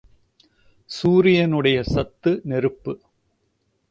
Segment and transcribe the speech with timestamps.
[0.85, 2.93] சூரியனுடைய சத்து நெருப்பு.